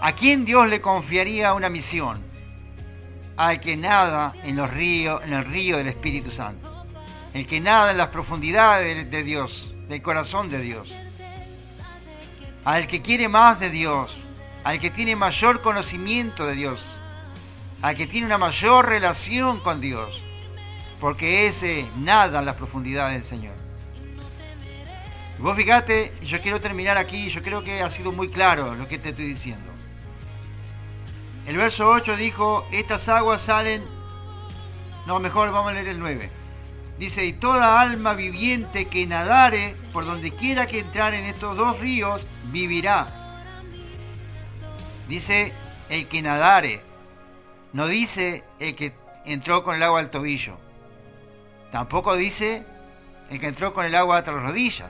¿A 0.00 0.12
quién 0.16 0.44
Dios 0.44 0.68
le 0.68 0.80
confiaría 0.80 1.54
una 1.54 1.68
misión? 1.68 2.29
Al 3.40 3.58
que 3.58 3.74
nada 3.74 4.34
en 4.42 4.54
los 4.56 4.68
ríos, 4.68 5.22
en 5.24 5.32
el 5.32 5.46
río 5.46 5.78
del 5.78 5.86
Espíritu 5.86 6.30
Santo. 6.30 6.84
El 7.32 7.46
que 7.46 7.58
nada 7.58 7.90
en 7.90 7.96
las 7.96 8.08
profundidades 8.08 9.10
de 9.10 9.22
Dios, 9.22 9.72
del 9.88 10.02
corazón 10.02 10.50
de 10.50 10.60
Dios. 10.60 10.92
Al 12.66 12.86
que 12.86 13.00
quiere 13.00 13.28
más 13.28 13.58
de 13.58 13.70
Dios, 13.70 14.18
al 14.62 14.78
que 14.78 14.90
tiene 14.90 15.16
mayor 15.16 15.62
conocimiento 15.62 16.44
de 16.44 16.54
Dios, 16.54 16.98
al 17.80 17.96
que 17.96 18.06
tiene 18.06 18.26
una 18.26 18.36
mayor 18.36 18.86
relación 18.86 19.60
con 19.60 19.80
Dios, 19.80 20.22
porque 21.00 21.46
ese 21.46 21.88
nada 21.96 22.40
en 22.40 22.44
las 22.44 22.56
profundidades 22.56 23.14
del 23.14 23.24
Señor. 23.24 23.54
vos 25.38 25.56
fíjate, 25.56 26.12
yo 26.20 26.42
quiero 26.42 26.60
terminar 26.60 26.98
aquí, 26.98 27.30
yo 27.30 27.42
creo 27.42 27.62
que 27.62 27.80
ha 27.80 27.88
sido 27.88 28.12
muy 28.12 28.28
claro 28.28 28.74
lo 28.74 28.86
que 28.86 28.98
te 28.98 29.08
estoy 29.08 29.28
diciendo. 29.28 29.79
El 31.50 31.56
verso 31.56 31.90
8 31.90 32.16
dijo, 32.16 32.64
estas 32.70 33.08
aguas 33.08 33.42
salen, 33.42 33.82
no, 35.08 35.18
mejor 35.18 35.50
vamos 35.50 35.72
a 35.72 35.74
leer 35.74 35.88
el 35.88 35.98
9. 35.98 36.30
Dice, 36.96 37.26
y 37.26 37.32
toda 37.32 37.80
alma 37.80 38.14
viviente 38.14 38.84
que 38.84 39.04
nadare 39.04 39.74
por 39.92 40.04
donde 40.04 40.30
quiera 40.30 40.68
que 40.68 40.78
entrar 40.78 41.12
en 41.12 41.24
estos 41.24 41.56
dos 41.56 41.80
ríos, 41.80 42.24
vivirá. 42.52 43.42
Dice 45.08 45.52
el 45.88 46.06
que 46.06 46.22
nadare. 46.22 46.84
No 47.72 47.88
dice 47.88 48.44
el 48.60 48.76
que 48.76 48.94
entró 49.24 49.64
con 49.64 49.74
el 49.74 49.82
agua 49.82 49.98
al 49.98 50.10
tobillo. 50.10 50.56
Tampoco 51.72 52.14
dice 52.14 52.64
el 53.28 53.40
que 53.40 53.48
entró 53.48 53.74
con 53.74 53.84
el 53.84 53.96
agua 53.96 54.18
hasta 54.18 54.30
las 54.30 54.44
rodillas. 54.44 54.88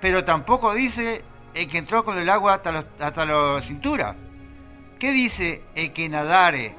Pero 0.00 0.24
tampoco 0.24 0.74
dice 0.74 1.22
el 1.54 1.68
que 1.68 1.78
entró 1.78 2.04
con 2.04 2.18
el 2.18 2.28
agua 2.28 2.54
hasta, 2.54 2.84
hasta 2.98 3.24
la 3.24 3.62
cintura. 3.62 4.16
¿Qué 5.00 5.12
dice 5.12 5.62
el 5.74 5.94
que 5.94 6.10
nadare? 6.10 6.74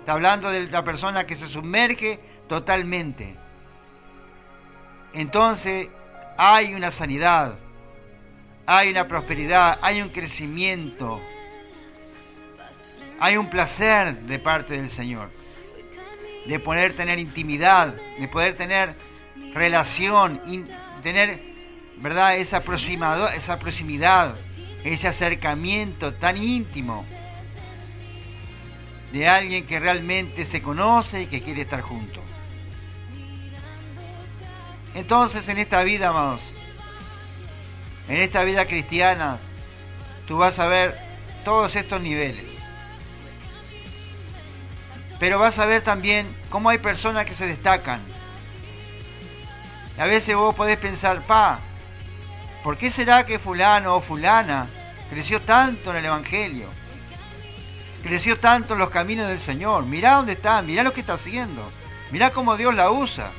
Está 0.00 0.12
hablando 0.14 0.50
de 0.50 0.66
la 0.66 0.82
persona 0.82 1.26
que 1.26 1.36
se 1.36 1.46
sumerge 1.46 2.18
totalmente. 2.48 3.36
Entonces 5.14 5.88
hay 6.36 6.74
una 6.74 6.90
sanidad, 6.90 7.54
hay 8.66 8.90
una 8.90 9.06
prosperidad, 9.06 9.78
hay 9.80 10.02
un 10.02 10.08
crecimiento, 10.08 11.20
hay 13.20 13.36
un 13.36 13.48
placer 13.48 14.22
de 14.22 14.38
parte 14.40 14.74
del 14.74 14.90
Señor. 14.90 15.30
de 16.46 16.58
poder 16.58 16.96
tener 16.96 17.20
intimidad, 17.20 17.94
de 18.18 18.26
poder 18.26 18.54
tener 18.54 18.96
relación, 19.54 20.40
tener, 21.02 21.40
¿verdad? 21.98 22.38
Esa, 22.38 22.64
esa 23.36 23.58
proximidad, 23.58 24.34
ese 24.84 25.08
acercamiento 25.08 26.14
tan 26.14 26.36
íntimo 26.36 27.04
de 29.12 29.28
alguien 29.28 29.66
que 29.66 29.80
realmente 29.80 30.46
se 30.46 30.62
conoce 30.62 31.22
y 31.22 31.26
que 31.26 31.42
quiere 31.42 31.62
estar 31.62 31.80
junto. 31.80 32.20
Entonces 34.94 35.48
en 35.48 35.58
esta 35.58 35.82
vida, 35.82 36.08
amados, 36.08 36.42
en 38.08 38.16
esta 38.16 38.42
vida 38.44 38.66
cristiana, 38.66 39.38
tú 40.26 40.38
vas 40.38 40.58
a 40.58 40.66
ver 40.66 40.98
todos 41.44 41.76
estos 41.76 42.00
niveles. 42.00 42.58
Pero 45.18 45.38
vas 45.38 45.58
a 45.58 45.66
ver 45.66 45.82
también 45.82 46.34
cómo 46.48 46.70
hay 46.70 46.78
personas 46.78 47.26
que 47.26 47.34
se 47.34 47.46
destacan. 47.46 48.00
a 49.98 50.06
veces 50.06 50.34
vos 50.34 50.54
podés 50.54 50.78
pensar, 50.78 51.20
pa, 51.22 51.60
¿por 52.62 52.76
qué 52.76 52.90
será 52.90 53.24
que 53.24 53.38
fulano 53.38 53.96
o 53.96 54.00
fulana 54.00 54.68
creció 55.10 55.40
tanto 55.42 55.90
en 55.90 55.98
el 55.98 56.04
Evangelio? 56.06 56.68
Creció 58.02 58.38
tanto 58.38 58.74
en 58.74 58.80
los 58.80 58.90
caminos 58.90 59.28
del 59.28 59.38
Señor. 59.38 59.84
Mirá 59.84 60.14
dónde 60.14 60.32
está, 60.32 60.62
mirá 60.62 60.82
lo 60.82 60.92
que 60.92 61.00
está 61.00 61.14
haciendo. 61.14 61.62
Mirá 62.10 62.30
cómo 62.30 62.56
Dios 62.56 62.74
la 62.74 62.90
usa. 62.90 63.30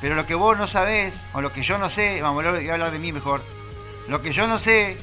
Pero 0.00 0.14
lo 0.14 0.26
que 0.26 0.34
vos 0.34 0.56
no 0.56 0.66
sabés, 0.66 1.24
o 1.32 1.40
lo 1.40 1.52
que 1.52 1.62
yo 1.62 1.78
no 1.78 1.90
sé, 1.90 2.20
vamos 2.22 2.44
a 2.44 2.48
hablar 2.48 2.90
de 2.90 2.98
mí 2.98 3.12
mejor, 3.12 3.42
lo 4.08 4.20
que 4.20 4.32
yo 4.32 4.46
no 4.46 4.58
sé 4.58 4.98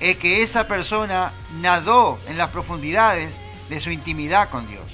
es 0.00 0.16
que 0.16 0.42
esa 0.42 0.68
persona 0.68 1.32
nadó 1.60 2.18
en 2.28 2.38
las 2.38 2.50
profundidades 2.50 3.38
de 3.68 3.80
su 3.80 3.90
intimidad 3.90 4.50
con 4.50 4.66
Dios. 4.66 4.84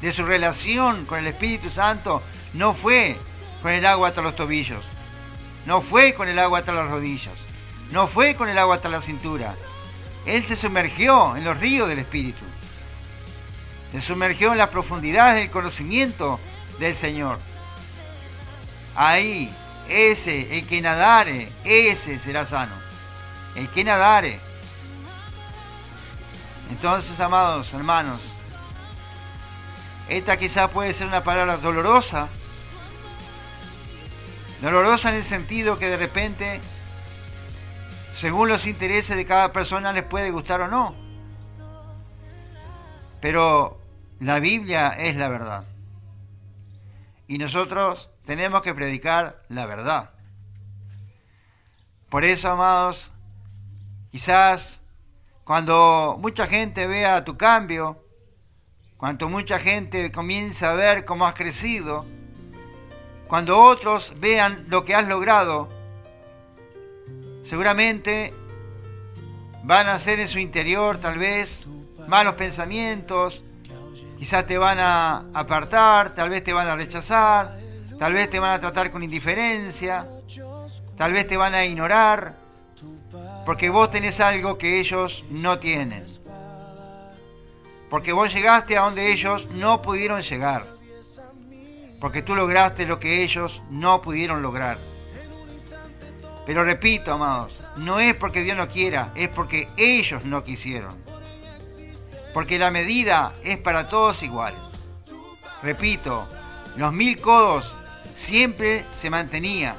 De 0.00 0.12
su 0.12 0.24
relación 0.24 1.06
con 1.06 1.18
el 1.18 1.26
Espíritu 1.26 1.70
Santo 1.70 2.22
no 2.52 2.74
fue 2.74 3.16
con 3.62 3.72
el 3.72 3.86
agua 3.86 4.08
hasta 4.08 4.22
los 4.22 4.36
tobillos, 4.36 4.84
no 5.66 5.80
fue 5.80 6.14
con 6.14 6.28
el 6.28 6.38
agua 6.38 6.60
hasta 6.60 6.72
las 6.72 6.88
rodillas, 6.88 7.34
no 7.90 8.06
fue 8.06 8.34
con 8.34 8.48
el 8.48 8.58
agua 8.58 8.76
hasta 8.76 8.88
la 8.88 9.00
cintura. 9.00 9.54
Él 10.26 10.44
se 10.44 10.56
sumergió 10.56 11.36
en 11.36 11.44
los 11.44 11.58
ríos 11.58 11.88
del 11.88 11.98
Espíritu. 11.98 12.44
Se 13.92 14.00
sumergió 14.00 14.52
en 14.52 14.58
las 14.58 14.68
profundidades 14.68 15.36
del 15.36 15.50
conocimiento 15.50 16.40
del 16.78 16.94
Señor. 16.94 17.38
Ahí, 18.96 19.54
ese, 19.88 20.58
el 20.58 20.66
que 20.66 20.80
nadare, 20.80 21.48
ese 21.64 22.18
será 22.18 22.46
sano. 22.46 22.74
El 23.54 23.68
que 23.68 23.84
nadare. 23.84 24.40
Entonces, 26.70 27.20
amados 27.20 27.72
hermanos, 27.74 28.20
esta 30.08 30.36
quizá 30.36 30.68
puede 30.68 30.92
ser 30.92 31.06
una 31.06 31.22
palabra 31.22 31.56
dolorosa. 31.56 32.28
Dolorosa 34.64 35.10
en 35.10 35.16
el 35.16 35.24
sentido 35.24 35.78
que 35.78 35.88
de 35.88 35.98
repente, 35.98 36.58
según 38.14 38.48
los 38.48 38.66
intereses 38.66 39.14
de 39.14 39.26
cada 39.26 39.52
persona, 39.52 39.92
les 39.92 40.04
puede 40.04 40.30
gustar 40.30 40.62
o 40.62 40.68
no. 40.68 40.94
Pero 43.20 43.78
la 44.20 44.38
Biblia 44.38 44.88
es 44.88 45.16
la 45.16 45.28
verdad. 45.28 45.66
Y 47.28 47.36
nosotros 47.36 48.08
tenemos 48.24 48.62
que 48.62 48.72
predicar 48.72 49.42
la 49.50 49.66
verdad. 49.66 50.08
Por 52.08 52.24
eso, 52.24 52.50
amados, 52.50 53.10
quizás 54.12 54.80
cuando 55.44 56.16
mucha 56.18 56.46
gente 56.46 56.86
vea 56.86 57.22
tu 57.22 57.36
cambio, 57.36 58.02
cuando 58.96 59.28
mucha 59.28 59.58
gente 59.58 60.10
comienza 60.10 60.70
a 60.70 60.74
ver 60.74 61.04
cómo 61.04 61.26
has 61.26 61.34
crecido, 61.34 62.06
cuando 63.28 63.58
otros 63.58 64.14
vean 64.18 64.66
lo 64.68 64.84
que 64.84 64.94
has 64.94 65.08
logrado, 65.08 65.68
seguramente 67.42 68.32
van 69.62 69.88
a 69.88 69.94
hacer 69.94 70.20
en 70.20 70.28
su 70.28 70.38
interior 70.38 70.98
tal 70.98 71.18
vez 71.18 71.66
malos 72.06 72.34
pensamientos, 72.34 73.42
quizás 74.18 74.46
te 74.46 74.58
van 74.58 74.78
a 74.78 75.24
apartar, 75.34 76.14
tal 76.14 76.30
vez 76.30 76.44
te 76.44 76.52
van 76.52 76.68
a 76.68 76.76
rechazar, 76.76 77.64
Tal 77.98 78.12
vez 78.12 78.28
te 78.28 78.40
van 78.40 78.50
a 78.50 78.58
tratar 78.58 78.90
con 78.90 79.02
indiferencia. 79.02 80.06
Tal 80.96 81.12
vez 81.12 81.26
te 81.26 81.36
van 81.36 81.54
a 81.54 81.64
ignorar. 81.64 82.36
Porque 83.46 83.70
vos 83.70 83.90
tenés 83.90 84.20
algo 84.20 84.58
que 84.58 84.80
ellos 84.80 85.24
no 85.30 85.58
tienen. 85.58 86.04
Porque 87.90 88.12
vos 88.12 88.32
llegaste 88.32 88.76
a 88.76 88.82
donde 88.82 89.12
ellos 89.12 89.46
no 89.54 89.80
pudieron 89.82 90.22
llegar. 90.22 90.73
Porque 92.04 92.20
tú 92.20 92.34
lograste 92.34 92.84
lo 92.84 92.98
que 92.98 93.22
ellos 93.22 93.62
no 93.70 94.02
pudieron 94.02 94.42
lograr. 94.42 94.76
Pero 96.44 96.62
repito, 96.62 97.14
amados, 97.14 97.56
no 97.76 97.98
es 97.98 98.14
porque 98.14 98.42
Dios 98.42 98.58
no 98.58 98.68
quiera, 98.68 99.10
es 99.14 99.30
porque 99.30 99.70
ellos 99.78 100.22
no 100.26 100.44
quisieron. 100.44 100.94
Porque 102.34 102.58
la 102.58 102.70
medida 102.70 103.32
es 103.42 103.56
para 103.56 103.88
todos 103.88 104.22
igual. 104.22 104.54
Repito, 105.62 106.28
los 106.76 106.92
mil 106.92 107.18
codos 107.22 107.74
siempre 108.14 108.84
se 108.92 109.08
mantenía. 109.08 109.74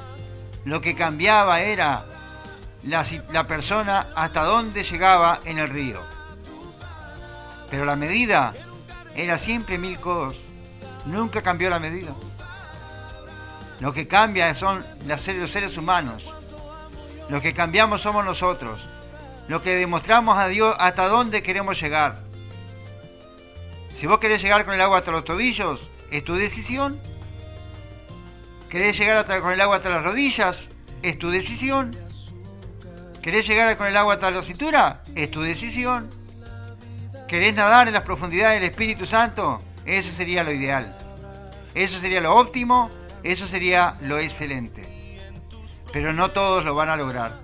Lo 0.63 0.81
que 0.81 0.95
cambiaba 0.95 1.61
era 1.61 2.07
la, 2.81 3.43
persona 3.43 4.07
hasta 4.15 4.45
dónde 4.45 4.81
llegaba 4.81 5.41
en 5.45 5.59
el 5.59 5.69
río. 5.69 6.01
Pero 7.69 7.85
la 7.85 7.95
medida 7.95 8.55
era 9.15 9.37
siempre 9.37 9.77
mil 9.77 9.99
codos. 9.99 10.44
Nunca 11.05 11.41
cambió 11.41 11.69
la 11.69 11.79
medida. 11.79 12.13
Lo 13.79 13.93
que 13.93 14.07
cambia 14.07 14.53
son 14.55 14.85
los 15.05 15.21
seres 15.21 15.77
humanos. 15.77 16.31
Lo 17.29 17.41
que 17.41 17.53
cambiamos 17.53 18.01
somos 18.01 18.25
nosotros. 18.25 18.87
Lo 19.47 19.61
que 19.61 19.75
demostramos 19.75 20.37
a 20.37 20.47
Dios 20.47 20.75
hasta 20.79 21.07
dónde 21.07 21.43
queremos 21.43 21.79
llegar. 21.79 22.23
Si 23.93 24.07
vos 24.07 24.19
querés 24.19 24.41
llegar 24.41 24.65
con 24.65 24.73
el 24.73 24.81
agua 24.81 24.97
hasta 24.97 25.11
los 25.11 25.23
tobillos, 25.23 25.89
es 26.11 26.23
tu 26.23 26.35
decisión. 26.35 26.99
¿Querés 28.69 28.97
llegar 28.97 29.17
hasta, 29.17 29.39
con 29.41 29.51
el 29.51 29.61
agua 29.61 29.77
hasta 29.77 29.89
las 29.89 30.03
rodillas? 30.03 30.69
Es 31.01 31.19
tu 31.19 31.29
decisión. 31.29 31.95
¿Querés 33.21 33.47
llegar 33.47 33.75
con 33.77 33.87
el 33.87 33.97
agua 33.97 34.15
hasta 34.15 34.31
la 34.31 34.43
cintura? 34.43 35.03
Es 35.15 35.31
tu 35.31 35.41
decisión. 35.41 36.09
¿Querés 37.27 37.53
nadar 37.55 37.87
en 37.87 37.93
las 37.93 38.03
profundidades 38.03 38.61
del 38.61 38.69
Espíritu 38.69 39.05
Santo? 39.05 39.61
Eso 39.85 40.11
sería 40.11 40.43
lo 40.43 40.51
ideal. 40.51 40.97
Eso 41.73 41.99
sería 41.99 42.21
lo 42.21 42.35
óptimo. 42.35 42.89
Eso 43.23 43.47
sería 43.47 43.95
lo 44.01 44.19
excelente. 44.19 44.87
Pero 45.91 46.13
no 46.13 46.31
todos 46.31 46.65
lo 46.65 46.75
van 46.75 46.89
a 46.89 46.97
lograr. 46.97 47.39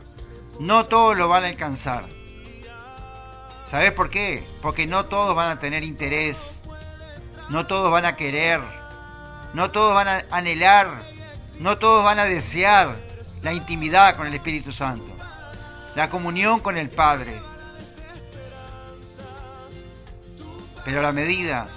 No 0.60 0.86
todos 0.86 1.18
lo 1.18 1.28
van 1.28 1.44
a 1.44 1.48
alcanzar. 1.48 2.06
¿Sabes 3.70 3.92
por 3.94 4.10
qué? 4.10 4.46
Porque 4.62 4.86
no 4.86 5.06
todos 5.06 5.36
van 5.36 5.52
a 5.52 5.60
tener 5.60 5.84
interés. 5.84 6.62
No 7.50 7.68
todos 7.68 7.92
van 7.92 8.06
a 8.06 8.16
querer. 8.16 8.62
No 9.54 9.72
todos 9.72 9.96
van 9.96 10.08
a 10.08 10.26
anhelar 10.32 11.12
no 11.62 11.78
todos 11.78 12.04
van 12.04 12.18
a 12.18 12.24
desear 12.24 12.98
la 13.44 13.54
intimidad 13.54 14.16
con 14.16 14.26
el 14.26 14.34
Espíritu 14.34 14.72
Santo, 14.72 15.06
la 15.94 16.10
comunión 16.10 16.60
con 16.60 16.76
el 16.76 16.90
Padre. 16.90 17.40
Pero 20.84 21.04
la 21.04 21.12
medida 21.12 21.70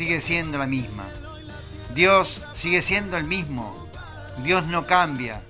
sigue 0.00 0.22
siendo 0.22 0.56
la 0.56 0.66
misma. 0.66 1.04
Dios 1.94 2.42
sigue 2.54 2.80
siendo 2.80 3.18
el 3.18 3.24
mismo. 3.24 3.86
Dios 4.42 4.64
no 4.64 4.86
cambia. 4.86 5.42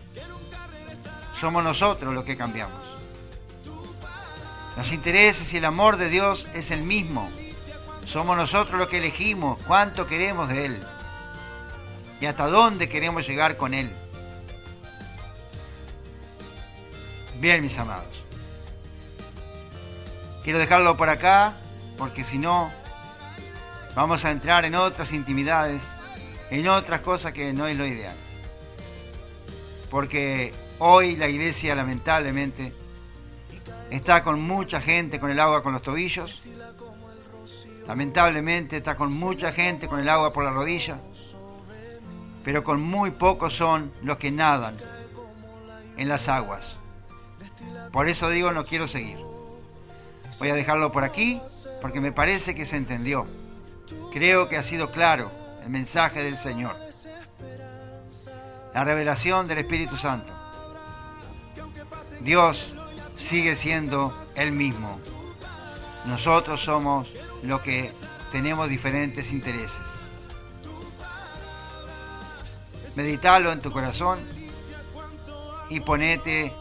Somos 1.38 1.62
nosotros 1.62 2.12
los 2.12 2.24
que 2.24 2.36
cambiamos. 2.36 2.82
Los 4.76 4.90
intereses 4.90 5.54
y 5.54 5.58
el 5.58 5.64
amor 5.66 5.98
de 5.98 6.08
Dios 6.08 6.48
es 6.52 6.72
el 6.72 6.82
mismo. 6.82 7.30
Somos 8.06 8.36
nosotros 8.36 8.76
los 8.76 8.88
que 8.88 8.98
elegimos 8.98 9.56
cuánto 9.68 10.08
queremos 10.08 10.48
de 10.48 10.66
Él 10.66 10.82
y 12.20 12.26
hasta 12.26 12.48
dónde 12.48 12.88
queremos 12.88 13.28
llegar 13.28 13.56
con 13.56 13.72
Él. 13.72 13.88
Bien, 17.38 17.62
mis 17.62 17.78
amados. 17.78 18.24
Quiero 20.42 20.58
dejarlo 20.58 20.96
por 20.96 21.08
acá, 21.08 21.52
porque 21.96 22.24
si 22.24 22.38
no, 22.38 22.79
vamos 23.94 24.24
a 24.24 24.30
entrar 24.30 24.64
en 24.64 24.74
otras 24.74 25.12
intimidades, 25.12 25.82
en 26.50 26.68
otras 26.68 27.00
cosas 27.00 27.32
que 27.32 27.52
no 27.52 27.66
es 27.66 27.76
lo 27.76 27.86
ideal. 27.86 28.16
Porque 29.90 30.52
hoy 30.78 31.16
la 31.16 31.28
iglesia 31.28 31.74
lamentablemente 31.74 32.72
está 33.90 34.22
con 34.22 34.40
mucha 34.40 34.80
gente 34.80 35.18
con 35.18 35.30
el 35.30 35.40
agua 35.40 35.62
con 35.62 35.72
los 35.72 35.82
tobillos. 35.82 36.42
Lamentablemente 37.86 38.76
está 38.76 38.96
con 38.96 39.12
mucha 39.12 39.52
gente 39.52 39.88
con 39.88 40.00
el 40.00 40.08
agua 40.08 40.30
por 40.30 40.44
la 40.44 40.50
rodilla 40.50 40.98
pero 42.44 42.64
con 42.64 42.80
muy 42.80 43.10
pocos 43.10 43.54
son 43.54 43.92
los 44.02 44.16
que 44.16 44.30
nadan 44.30 44.76
en 45.96 46.08
las 46.08 46.28
aguas. 46.28 46.76
Por 47.92 48.08
eso 48.08 48.30
digo, 48.30 48.52
no 48.52 48.64
quiero 48.64 48.88
seguir. 48.88 49.18
Voy 50.38 50.48
a 50.48 50.54
dejarlo 50.54 50.90
por 50.92 51.04
aquí 51.04 51.40
porque 51.82 52.00
me 52.00 52.12
parece 52.12 52.54
que 52.54 52.64
se 52.64 52.76
entendió. 52.76 53.26
Creo 54.12 54.48
que 54.48 54.56
ha 54.56 54.62
sido 54.62 54.90
claro 54.90 55.30
el 55.62 55.70
mensaje 55.70 56.22
del 56.22 56.38
Señor. 56.38 56.76
La 58.74 58.84
revelación 58.84 59.48
del 59.48 59.58
Espíritu 59.58 59.96
Santo. 59.96 60.32
Dios 62.20 62.74
sigue 63.16 63.56
siendo 63.56 64.16
el 64.36 64.52
mismo. 64.52 65.00
Nosotros 66.06 66.60
somos 66.60 67.12
los 67.42 67.60
que 67.62 67.92
tenemos 68.32 68.68
diferentes 68.68 69.32
intereses. 69.32 69.86
Meditalo 72.96 73.52
en 73.52 73.60
tu 73.60 73.70
corazón 73.70 74.18
y 75.68 75.80
ponete 75.80 76.52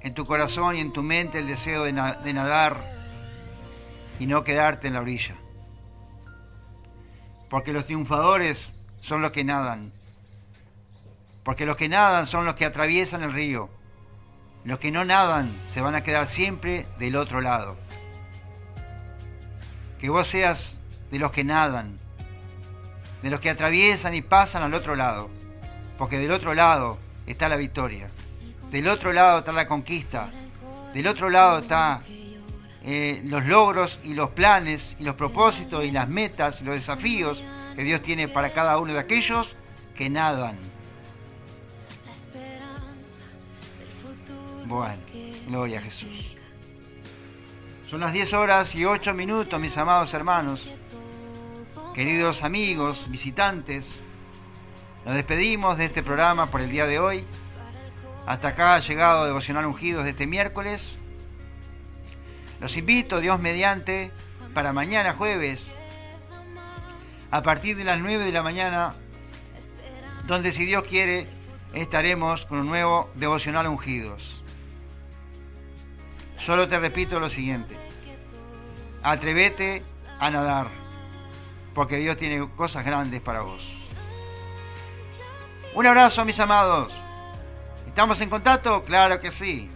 en 0.00 0.12
tu 0.12 0.26
corazón 0.26 0.76
y 0.76 0.80
en 0.80 0.92
tu 0.92 1.02
mente 1.02 1.38
el 1.38 1.46
deseo 1.46 1.84
de, 1.84 1.92
nadar 1.92 2.76
y 4.20 4.26
no 4.26 4.44
quedarte 4.44 4.88
en 4.88 4.94
la 4.94 5.00
orilla. 5.00 5.34
Porque 7.54 7.72
los 7.72 7.86
triunfadores 7.86 8.72
son 9.00 9.22
los 9.22 9.30
que 9.30 9.44
nadan. 9.44 9.92
Porque 11.44 11.66
los 11.66 11.76
que 11.76 11.88
nadan 11.88 12.26
son 12.26 12.46
los 12.46 12.56
que 12.56 12.64
atraviesan 12.64 13.22
el 13.22 13.32
río. 13.32 13.70
Los 14.64 14.80
que 14.80 14.90
no 14.90 15.04
nadan 15.04 15.54
se 15.72 15.80
van 15.80 15.94
a 15.94 16.02
quedar 16.02 16.26
siempre 16.26 16.84
del 16.98 17.14
otro 17.14 17.40
lado. 17.40 17.76
Que 20.00 20.10
vos 20.10 20.26
seas 20.26 20.80
de 21.12 21.20
los 21.20 21.30
que 21.30 21.44
nadan, 21.44 22.00
de 23.22 23.30
los 23.30 23.40
que 23.40 23.50
atraviesan 23.50 24.16
y 24.16 24.22
pasan 24.22 24.64
al 24.64 24.74
otro 24.74 24.96
lado. 24.96 25.30
Porque 25.96 26.18
del 26.18 26.32
otro 26.32 26.54
lado 26.54 26.98
está 27.24 27.48
la 27.48 27.54
victoria. 27.54 28.10
Del 28.72 28.88
otro 28.88 29.12
lado 29.12 29.38
está 29.38 29.52
la 29.52 29.68
conquista. 29.68 30.28
Del 30.92 31.06
otro 31.06 31.30
lado 31.30 31.60
está 31.60 32.02
eh, 32.86 33.22
los 33.24 33.46
logros 33.46 33.98
y 34.04 34.12
los 34.12 34.30
planes 34.30 34.94
y 34.98 35.04
los 35.04 35.14
propósitos 35.14 35.84
y 35.86 35.90
las 35.90 36.06
metas 36.06 36.60
y 36.60 36.64
los 36.64 36.74
desafíos 36.74 37.42
que 37.74 37.82
Dios 37.82 38.02
tiene 38.02 38.28
para 38.28 38.50
cada 38.50 38.76
uno 38.78 38.92
de 38.92 38.98
aquellos 38.98 39.56
que 39.94 40.10
nadan. 40.10 40.58
Bueno, 44.66 45.02
gloria 45.46 45.78
a 45.78 45.82
Jesús. 45.82 46.36
Son 47.88 48.00
las 48.00 48.12
10 48.12 48.32
horas 48.34 48.74
y 48.74 48.84
8 48.84 49.14
minutos, 49.14 49.58
mis 49.60 49.76
amados 49.78 50.12
hermanos, 50.12 50.70
queridos 51.94 52.42
amigos, 52.42 53.10
visitantes. 53.10 53.96
Nos 55.06 55.14
despedimos 55.14 55.78
de 55.78 55.86
este 55.86 56.02
programa 56.02 56.50
por 56.50 56.60
el 56.60 56.70
día 56.70 56.86
de 56.86 56.98
hoy. 56.98 57.24
Hasta 58.26 58.48
acá 58.48 58.74
ha 58.74 58.80
llegado 58.80 59.24
Devocional 59.24 59.64
Ungidos 59.64 60.04
de 60.04 60.10
este 60.10 60.26
miércoles. 60.26 60.98
Los 62.64 62.78
invito, 62.78 63.20
Dios 63.20 63.40
mediante, 63.40 64.10
para 64.54 64.72
mañana 64.72 65.12
jueves, 65.12 65.74
a 67.30 67.42
partir 67.42 67.76
de 67.76 67.84
las 67.84 67.98
9 67.98 68.24
de 68.24 68.32
la 68.32 68.42
mañana, 68.42 68.94
donde 70.26 70.50
si 70.50 70.64
Dios 70.64 70.82
quiere, 70.84 71.28
estaremos 71.74 72.46
con 72.46 72.60
un 72.60 72.66
nuevo 72.66 73.10
Devocional 73.16 73.66
Ungidos. 73.66 74.42
Solo 76.38 76.66
te 76.66 76.78
repito 76.80 77.20
lo 77.20 77.28
siguiente. 77.28 77.76
Atrévete 79.02 79.82
a 80.18 80.30
nadar, 80.30 80.68
porque 81.74 81.98
Dios 81.98 82.16
tiene 82.16 82.48
cosas 82.56 82.82
grandes 82.86 83.20
para 83.20 83.42
vos. 83.42 83.76
Un 85.74 85.86
abrazo, 85.86 86.24
mis 86.24 86.40
amados. 86.40 86.94
¿Estamos 87.86 88.18
en 88.22 88.30
contacto? 88.30 88.84
Claro 88.84 89.20
que 89.20 89.30
sí. 89.30 89.70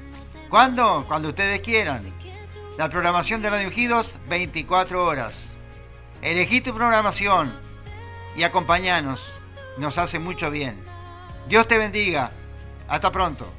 ¿Cuándo? 0.48 1.04
Cuando 1.06 1.28
ustedes 1.28 1.60
quieran. 1.60 2.17
La 2.78 2.88
programación 2.88 3.42
de 3.42 3.50
Radio 3.50 3.72
Gidos, 3.72 4.18
24 4.28 5.04
horas. 5.04 5.56
Elegí 6.22 6.60
tu 6.60 6.72
programación 6.72 7.52
y 8.36 8.44
acompañanos. 8.44 9.32
Nos 9.78 9.98
hace 9.98 10.20
mucho 10.20 10.48
bien. 10.52 10.80
Dios 11.48 11.66
te 11.66 11.76
bendiga. 11.76 12.30
Hasta 12.86 13.10
pronto. 13.10 13.52